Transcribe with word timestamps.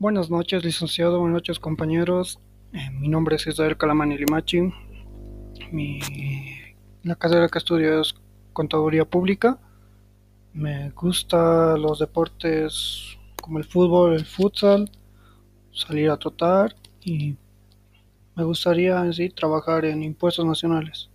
Buenas 0.00 0.30
noches, 0.30 0.64
licenciado. 0.64 1.20
Buenas 1.20 1.34
noches, 1.34 1.58
compañeros. 1.58 2.40
Eh, 2.72 2.90
mi 2.90 3.06
nombre 3.06 3.36
es 3.36 3.46
Israel 3.46 3.76
Calamani 3.76 4.16
Limachi. 4.16 4.72
Mi, 5.70 6.00
la 7.02 7.16
carrera 7.16 7.50
que 7.50 7.58
estudio 7.58 8.00
es 8.00 8.14
Contaduría 8.54 9.04
Pública. 9.04 9.58
Me 10.54 10.88
gustan 10.92 11.82
los 11.82 11.98
deportes 11.98 13.18
como 13.42 13.58
el 13.58 13.64
fútbol, 13.64 14.14
el 14.14 14.24
futsal, 14.24 14.90
salir 15.70 16.08
a 16.08 16.16
trotar 16.16 16.74
y 17.04 17.36
me 18.36 18.44
gustaría 18.44 19.04
en 19.04 19.12
sí 19.12 19.28
trabajar 19.28 19.84
en 19.84 20.02
impuestos 20.02 20.46
nacionales. 20.46 21.10